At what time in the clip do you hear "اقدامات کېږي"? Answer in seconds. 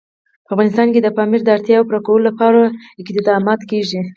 3.01-4.01